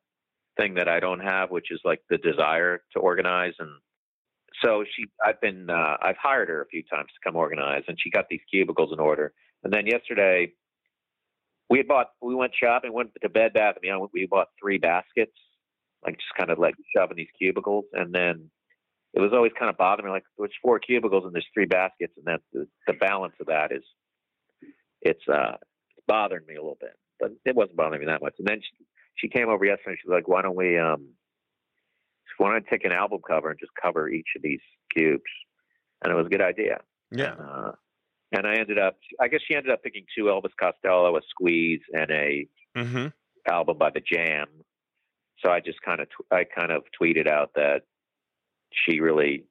[0.56, 3.54] thing that I don't have, which is like the desire to organize.
[3.58, 3.70] And
[4.62, 7.98] so she, I've been, uh, I've hired her a few times to come organize, and
[8.00, 9.32] she got these cubicles in order.
[9.62, 10.52] And then yesterday,
[11.70, 14.10] we had bought we went shopping, went to Bed Bath and Beyond.
[14.12, 15.32] We bought three baskets,
[16.04, 18.50] like just kind of like shoving these cubicles, and then
[19.14, 20.12] it was always kind of bothering me.
[20.12, 23.72] Like there's four cubicles and there's three baskets, and that's the, the balance of that
[23.72, 23.82] is
[25.00, 25.56] it's uh
[26.06, 28.34] bothering me a little bit, but it wasn't bothering me that much.
[28.38, 28.84] And then she,
[29.16, 29.92] she came over yesterday.
[29.92, 31.08] and She's like, "Why don't we um,
[32.38, 34.60] why don't I take an album cover and just cover each of these
[34.94, 35.22] cubes?"
[36.02, 36.80] And it was a good idea.
[37.10, 37.32] Yeah.
[37.32, 37.72] And, uh,
[38.32, 41.80] and I ended up, I guess she ended up picking two Elvis Costello, a Squeeze,
[41.92, 43.06] and a mm-hmm.
[43.48, 44.46] album by the Jam.
[45.38, 47.82] So I just kind of, I kind of tweeted out that
[48.72, 49.44] she really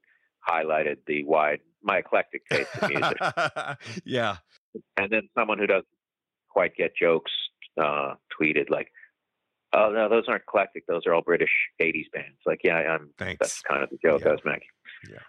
[0.48, 3.18] highlighted the wide, my eclectic taste in music.
[4.06, 4.38] yeah.
[4.98, 5.86] And then someone who doesn't
[6.50, 7.32] quite get jokes
[7.82, 8.90] uh, tweeted like,
[9.74, 10.86] "Oh no, those aren't eclectic.
[10.88, 13.10] Those are all British '80s bands." Like, yeah, I'm.
[13.18, 13.40] Thanks.
[13.40, 14.30] That's kind of the joke yeah.
[14.30, 14.68] I was making.
[15.10, 15.20] Yeah.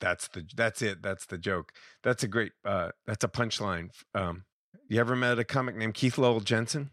[0.00, 1.02] That's the that's it.
[1.02, 1.72] That's the joke.
[2.02, 3.90] That's a great uh that's a punchline.
[4.14, 4.44] Um
[4.88, 6.90] you ever met a comic named Keith Lowell Jensen?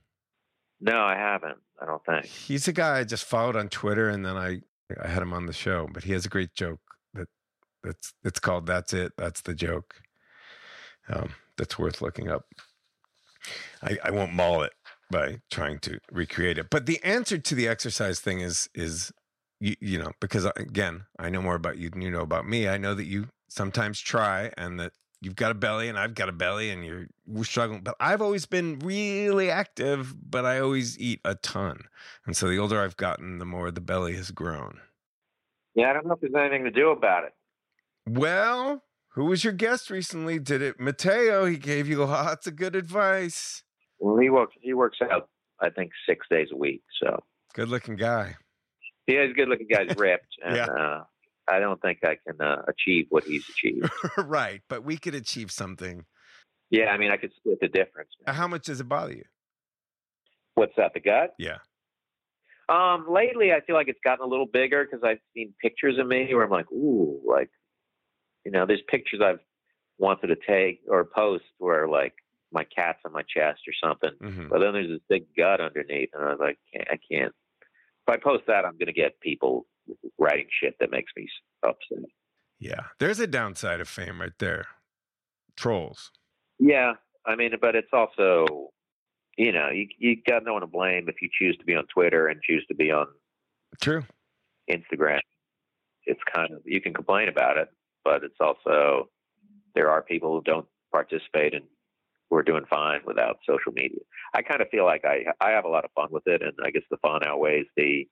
[0.80, 1.58] No, I haven't.
[1.82, 2.26] I don't think.
[2.26, 4.62] He's a guy I just followed on Twitter and then I
[5.02, 6.82] I had him on the show, but he has a great joke
[7.14, 7.28] that
[7.84, 9.14] that's it's called That's It.
[9.18, 10.02] That's the joke.
[11.10, 12.46] Um that's worth looking up.
[13.82, 14.74] I, I won't maul it
[15.10, 16.68] by trying to recreate it.
[16.70, 19.12] But the answer to the exercise thing is is
[19.60, 22.48] you, you know, because uh, again, I know more about you than you know about
[22.48, 22.68] me.
[22.68, 26.30] I know that you sometimes try and that you've got a belly and I've got
[26.30, 27.82] a belly and you're we're struggling.
[27.82, 31.86] But I've always been really active, but I always eat a ton.
[32.26, 34.80] And so the older I've gotten, the more the belly has grown.
[35.76, 37.34] Yeah, I don't know if there's anything to do about it.
[38.08, 40.40] Well, who was your guest recently?
[40.40, 41.46] Did it Matteo?
[41.46, 43.64] He gave you lots of good advice.
[44.00, 45.30] Well, he works he works out
[45.60, 46.84] I think six days a week.
[47.02, 48.36] So good looking guy.
[49.08, 49.86] Yeah, he's a good looking guy.
[49.86, 50.36] He's ripped.
[50.44, 50.66] And, yeah.
[50.66, 51.04] Uh,
[51.48, 53.90] I don't think I can uh, achieve what he's achieved.
[54.18, 56.06] right, but we could achieve something.
[56.70, 58.10] Yeah, I mean, I could split the difference.
[58.26, 59.24] How much does it bother you?
[60.56, 60.94] What's that?
[60.94, 61.34] The gut?
[61.40, 61.60] Yeah.
[62.68, 66.08] Um, lately, I feel like it's gotten a little bigger because I've seen pictures of
[66.08, 67.50] me where I'm like, ooh, like,
[68.44, 69.40] you know, there's pictures I've
[69.98, 72.14] wanted to take or post where like
[72.52, 74.48] my cat's on my chest or something, mm-hmm.
[74.50, 77.34] but then there's this big gut underneath, and I was like, I can't
[78.08, 79.66] if I post that, I'm going to get people
[80.18, 81.28] writing shit that makes me
[81.64, 82.06] upset.
[82.60, 84.66] Yeah, there's a downside of fame right there.
[85.56, 86.12] Trolls.
[86.60, 86.94] Yeah,
[87.26, 88.72] I mean, but it's also,
[89.38, 91.86] you know, you you got no one to blame if you choose to be on
[91.94, 93.08] Twitter and choose to be on
[93.82, 94.04] True
[94.70, 95.20] Instagram.
[96.06, 97.70] It's kind of you can complain about it,
[98.04, 99.10] but it's also
[99.76, 101.66] there are people who don't participate and
[102.30, 104.00] who are doing fine without social media.
[104.34, 106.54] I kind of feel like I I have a lot of fun with it, and
[106.64, 108.08] I guess the fun outweighs the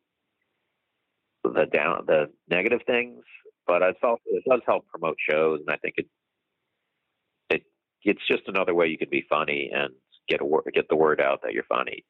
[1.44, 3.24] the down the negative things.
[3.68, 6.08] But it's also it does help promote shows, and I think it
[7.50, 7.64] it
[8.04, 9.94] it's just another way you can be funny and
[10.28, 12.06] get a word, get the word out that you're funny.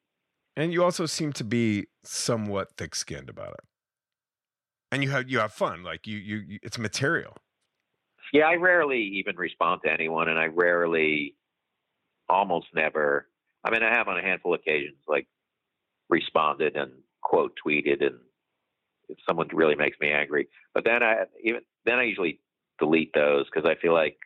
[0.56, 3.64] And you also seem to be somewhat thick-skinned about it.
[4.90, 5.82] And you have you have fun.
[5.82, 7.36] Like you you, you it's material.
[8.32, 11.36] Yeah, I rarely even respond to anyone, and I rarely,
[12.28, 13.28] almost never.
[13.64, 15.26] I mean, I have on a handful of occasions like
[16.08, 18.18] responded and quote tweeted, and
[19.08, 22.40] if someone really makes me angry, but then I even then I usually
[22.78, 24.16] delete those because I feel like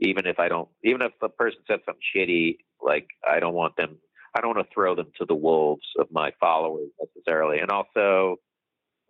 [0.00, 3.76] even if I don't, even if the person said something shitty, like I don't want
[3.76, 3.96] them,
[4.34, 8.36] I don't want to throw them to the wolves of my followers necessarily, and also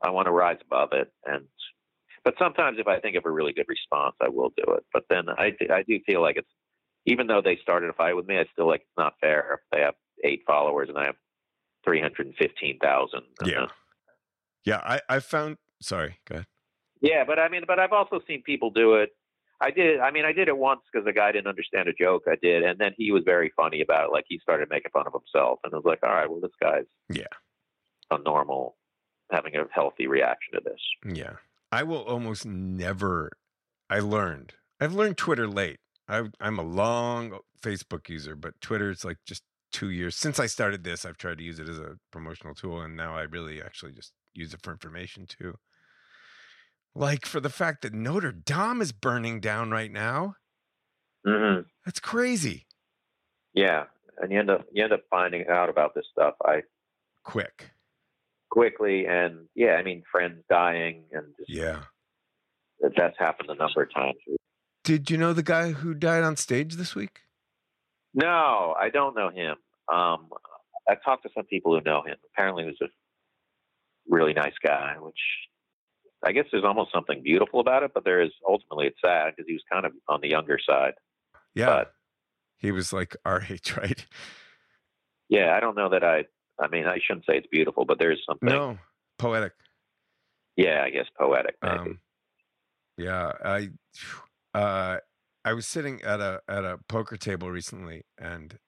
[0.03, 1.47] I want to rise above it and
[2.27, 4.85] but sometimes if I think of a really good response, I will do it.
[4.93, 6.49] But then I, I do feel like it's,
[7.07, 9.81] even though they started a fight with me, I still like it's not fair they
[9.81, 11.17] have eight followers and I have
[11.85, 13.23] 315,000.
[13.45, 13.63] Yeah.
[13.63, 13.67] Uh-huh.
[14.65, 14.81] Yeah.
[14.85, 16.47] I, I found, sorry, go ahead.
[17.01, 17.25] Yeah.
[17.25, 19.11] But I mean, but I've also seen people do it.
[19.61, 20.01] I did.
[20.01, 22.63] I mean, I did it once because the guy didn't understand a joke I did,
[22.63, 24.13] and then he was very funny about it.
[24.13, 26.51] Like he started making fun of himself, and I was like, "All right, well, this
[26.61, 27.25] guy's yeah
[28.11, 28.77] a normal,
[29.33, 31.37] having a healthy reaction to this." Yeah,
[31.73, 33.33] I will almost never.
[33.89, 34.53] I learned.
[34.79, 35.79] I've learned Twitter late.
[36.09, 39.43] I, I'm a long Facebook user, but Twitter is like just
[39.73, 41.05] two years since I started this.
[41.05, 44.13] I've tried to use it as a promotional tool, and now I really actually just
[44.35, 45.55] use it for information too.
[46.95, 50.37] Like for the fact that Notre Dame is burning down right now.
[51.27, 51.63] Mm-hmm.
[51.85, 52.67] That's crazy.
[53.53, 53.85] Yeah,
[54.21, 56.35] and you end up you end up finding out about this stuff.
[56.45, 56.63] I
[57.25, 57.71] quick,
[58.51, 61.81] quickly, and yeah, I mean friends dying, and just, yeah,
[62.97, 64.17] that's happened a number of times.
[64.87, 67.23] Did you know the guy who died on stage this week?
[68.15, 69.57] No, I don't know him.
[69.93, 70.29] Um,
[70.89, 72.15] I talked to some people who know him.
[72.33, 72.87] Apparently, he was a
[74.09, 75.19] really nice guy, which
[76.25, 79.49] I guess there's almost something beautiful about it, but there is ultimately it's sad because
[79.49, 80.95] he was kind of on the younger side.
[81.53, 81.93] Yeah, but,
[82.57, 84.07] he was like our age, right?
[85.29, 86.27] Yeah, I don't know that I.
[86.61, 88.49] I mean, I shouldn't say it's beautiful, but there's something.
[88.49, 88.79] No,
[89.19, 89.53] poetic.
[90.57, 91.57] Yeah, I guess poetic.
[91.61, 91.77] Maybe.
[91.77, 92.01] Um,
[92.97, 93.71] yeah, I.
[94.57, 95.01] Uh,
[95.45, 98.59] I was sitting at a at a poker table recently, and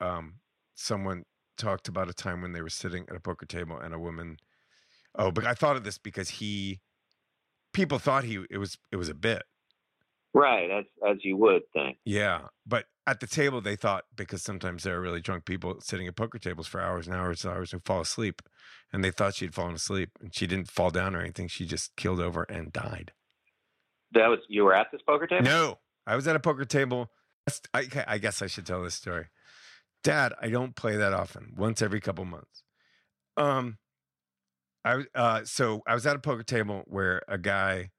[0.00, 0.40] um,
[0.74, 1.22] someone
[1.56, 4.38] talked about a time when they were sitting at a poker table and a woman.
[5.14, 6.80] Oh, but I thought of this because he,
[7.72, 9.44] people thought he it was it was a bit.
[10.34, 11.98] Right, as as you would think.
[12.04, 16.08] Yeah, but at the table they thought because sometimes there are really drunk people sitting
[16.08, 18.42] at poker tables for hours and hours and hours who fall asleep,
[18.92, 21.46] and they thought she'd fallen asleep and she didn't fall down or anything.
[21.46, 23.12] She just keeled over and died.
[24.14, 25.44] That was you were at this poker table.
[25.44, 27.10] No, I was at a poker table.
[27.74, 29.26] I, I guess I should tell this story.
[30.04, 31.54] Dad, I don't play that often.
[31.56, 32.62] Once every couple months.
[33.36, 33.78] Um,
[34.84, 37.90] I uh, so I was at a poker table where a guy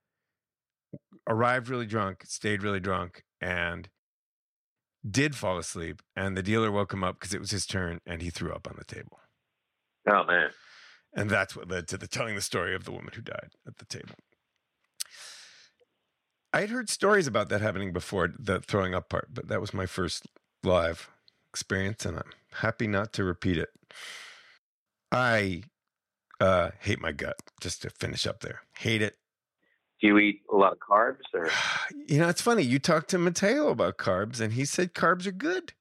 [1.28, 3.88] arrived really drunk, stayed really drunk, and
[5.08, 6.02] did fall asleep.
[6.14, 8.68] And the dealer woke him up because it was his turn, and he threw up
[8.68, 9.18] on the table.
[10.08, 10.50] Oh man!
[11.14, 13.78] And that's what led to the telling the story of the woman who died at
[13.78, 14.14] the table.
[16.54, 19.74] I had heard stories about that happening before, the throwing up part, but that was
[19.74, 20.28] my first
[20.62, 21.10] live
[21.50, 23.70] experience, and I'm happy not to repeat it.
[25.10, 25.64] I
[26.38, 28.60] uh, hate my gut, just to finish up there.
[28.78, 29.16] Hate it.
[30.00, 31.50] Do you eat a lot of carbs or
[32.06, 32.62] You know, it's funny.
[32.62, 35.72] You talked to Matteo about carbs, and he said carbs are good.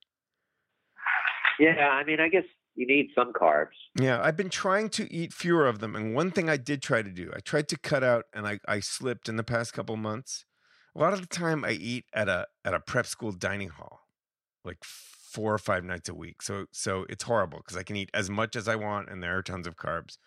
[1.59, 3.77] Yeah, I mean, I guess you need some carbs.
[3.99, 5.95] Yeah, I've been trying to eat fewer of them.
[5.95, 8.59] And one thing I did try to do, I tried to cut out and I,
[8.67, 10.45] I slipped in the past couple months.
[10.95, 14.01] A lot of the time I eat at a at a prep school dining hall,
[14.63, 16.41] like four or five nights a week.
[16.41, 19.38] So so it's horrible because I can eat as much as I want and there
[19.38, 20.17] are tons of carbs.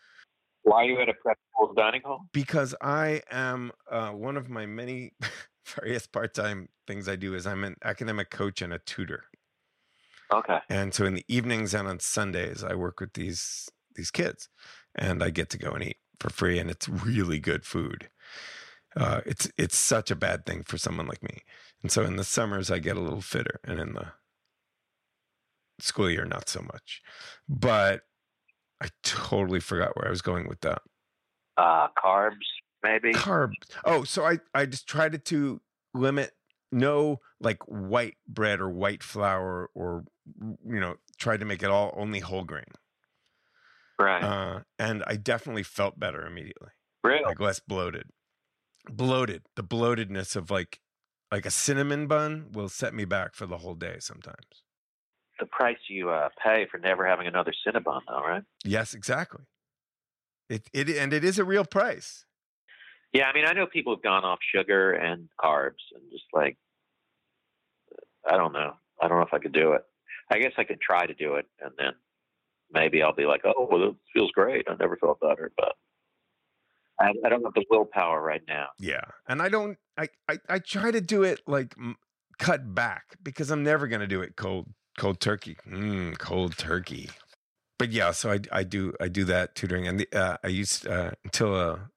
[0.62, 2.26] Why are you at a prep school dining hall?
[2.32, 5.12] Because I am uh, one of my many
[5.66, 9.24] various part time things I do is I'm an academic coach and a tutor.
[10.32, 10.58] Okay.
[10.68, 14.48] And so in the evenings and on Sundays, I work with these these kids,
[14.94, 18.10] and I get to go and eat for free, and it's really good food.
[18.96, 21.42] Uh, it's it's such a bad thing for someone like me,
[21.82, 24.12] and so in the summers I get a little fitter, and in the
[25.80, 27.02] school year not so much.
[27.48, 28.02] But
[28.80, 30.82] I totally forgot where I was going with that.
[31.56, 32.46] Uh, carbs,
[32.82, 33.12] maybe.
[33.12, 33.54] Carbs.
[33.84, 35.60] Oh, so I I just tried to
[35.94, 36.32] limit
[36.72, 40.04] no like white bread or white flour or
[40.40, 42.64] you know tried to make it all only whole grain
[43.98, 46.68] right uh, and i definitely felt better immediately
[47.04, 48.04] really like less bloated
[48.90, 50.80] bloated the bloatedness of like
[51.32, 54.62] like a cinnamon bun will set me back for the whole day sometimes
[55.38, 59.44] the price you uh, pay for never having another cinnabon though right yes exactly
[60.48, 62.26] it, it and it is a real price
[63.16, 66.58] yeah, I mean, I know people have gone off sugar and carbs and just like,
[68.30, 68.74] I don't know.
[69.00, 69.82] I don't know if I could do it.
[70.30, 71.92] I guess I could try to do it, and then
[72.70, 74.66] maybe I'll be like, oh, well, it feels great.
[74.68, 75.76] I never felt better, but
[77.00, 78.68] I, I don't have the willpower right now.
[78.78, 79.78] Yeah, and I don't.
[79.98, 81.96] I I, I try to do it like m-
[82.38, 84.68] cut back because I'm never going to do it cold
[84.98, 85.56] cold turkey.
[85.68, 87.10] Mm, cold turkey.
[87.78, 90.86] But yeah, so I I do I do that tutoring, and the, uh, I used
[90.86, 91.90] uh, until a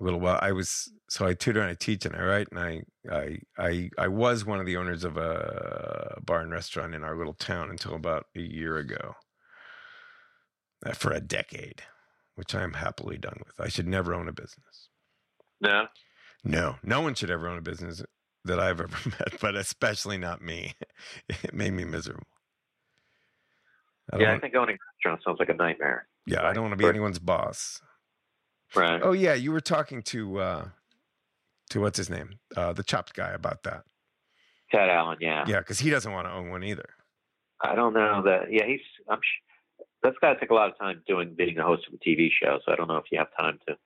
[0.00, 2.82] little while I was so I tutor and I teach and I write and I
[3.10, 7.16] I I I was one of the owners of a bar and restaurant in our
[7.16, 9.14] little town until about a year ago.
[10.84, 11.82] Uh, for a decade,
[12.34, 13.60] which I am happily done with.
[13.60, 14.88] I should never own a business.
[15.60, 15.86] No,
[16.44, 18.02] No, no one should ever own a business
[18.44, 20.74] that I've ever met, but especially not me.
[21.28, 22.26] It made me miserable.
[24.12, 26.06] I yeah, I think owning a restaurant sounds like a nightmare.
[26.26, 26.90] yeah, I don't want to be Right.
[26.90, 27.80] anyone's boss.
[28.74, 29.00] Right.
[29.02, 30.68] Oh yeah, you were talking to uh
[31.70, 32.38] to what's his name?
[32.56, 33.84] Uh the chopped guy about that.
[34.70, 35.44] Ted Allen, yeah.
[35.46, 36.88] Yeah, because he doesn't want to own one either.
[37.60, 38.50] I don't know that.
[38.50, 38.80] Yeah, he's.
[39.08, 39.18] I'm.
[39.20, 39.51] Sh-
[40.02, 42.28] that's got to take a lot of time doing being the host of a TV
[42.30, 42.58] show.
[42.64, 43.76] So I don't know if you have time to.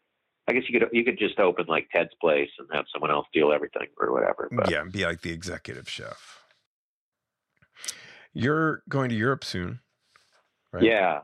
[0.48, 3.26] I guess you could you could just open like Ted's place and have someone else
[3.32, 4.48] deal everything or whatever.
[4.50, 6.44] But Yeah, and be like the executive chef.
[8.32, 9.80] You're going to Europe soon,
[10.72, 10.84] right?
[10.84, 11.20] yeah,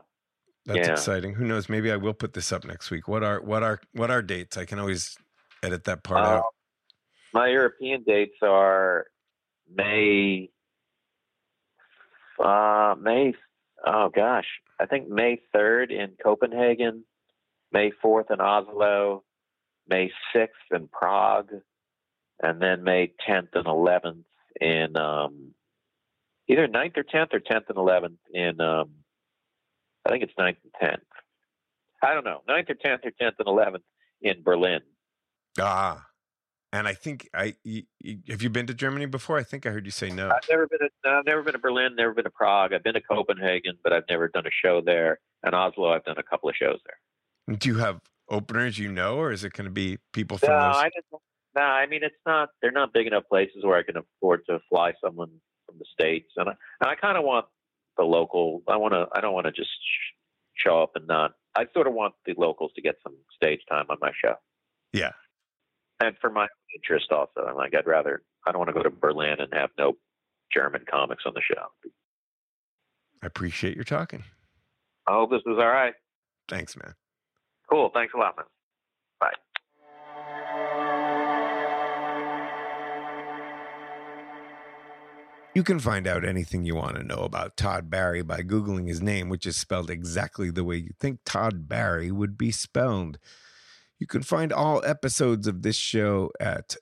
[0.65, 0.93] That's Yeah.
[0.93, 1.35] exciting.
[1.35, 1.69] Who knows?
[1.69, 3.07] Maybe I will put this up next week.
[3.07, 4.57] What are what are what are dates?
[4.57, 5.15] I can always
[5.61, 6.45] edit that part Uh, out.
[7.33, 9.07] my European dates are
[9.73, 10.49] May.
[12.39, 13.33] Uh, May.
[13.85, 14.47] Oh gosh,
[14.79, 17.05] I think May third in Copenhagen,
[17.71, 19.23] May fourth in Oslo,
[19.87, 21.51] May sixth in Prague,
[22.41, 24.25] and then May tenth and eleventh
[24.59, 25.53] in um,
[26.47, 28.91] either 9th or tenth or tenth and eleventh in um,
[30.05, 31.03] I think it's 9th and tenth.
[32.01, 33.85] I don't know, 9th or tenth or tenth and eleventh
[34.21, 34.81] in Berlin.
[35.59, 36.05] Ah,
[36.73, 39.37] and I think I y- y- have you been to Germany before?
[39.37, 40.29] I think I heard you say no.
[40.29, 40.79] I've never been.
[40.79, 41.95] To, I've never been to Berlin.
[41.95, 42.73] Never been to Prague.
[42.73, 45.19] I've been to Copenhagen, but I've never done a show there.
[45.43, 47.55] And Oslo, I've done a couple of shows there.
[47.57, 50.59] Do you have openers you know, or is it going to be people from No,
[50.59, 50.75] those?
[50.77, 51.21] I didn't.
[51.55, 52.49] No, I mean it's not.
[52.61, 55.29] They're not big enough places where I can afford to fly someone
[55.67, 57.45] from the states, and I, and I kind of want
[57.97, 58.63] the local.
[58.67, 59.05] I want to.
[59.13, 60.15] I don't want to just sh-
[60.55, 61.33] show up and not.
[61.55, 64.33] I sort of want the locals to get some stage time on my show,
[64.91, 65.11] yeah,
[65.99, 67.47] and for my interest also.
[67.47, 68.23] I'm like, I'd rather.
[68.45, 69.93] I don't want to go to Berlin and have no
[70.53, 71.65] German comics on the show.
[73.21, 74.23] I appreciate your talking.
[75.07, 75.93] I hope this was all right.
[76.49, 76.93] Thanks, man.
[77.69, 77.89] Cool.
[77.93, 78.45] Thanks a lot, man.
[79.19, 79.31] Bye.
[85.55, 89.01] You can find out anything you want to know about Todd Barry by Googling his
[89.01, 93.19] name, which is spelled exactly the way you think Todd Barry would be spelled.
[93.99, 96.75] You can find all episodes of this show at